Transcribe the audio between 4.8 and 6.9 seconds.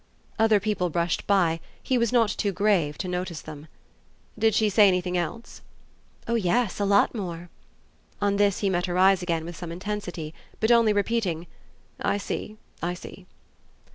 anything else?" "Oh yes, a